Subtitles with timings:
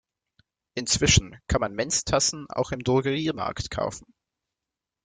[0.73, 4.11] Inzwischen kann man Menstassen auch im Drogeriemarkt kaufen.